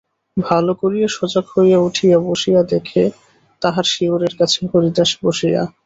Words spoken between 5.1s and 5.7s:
বসিয়া।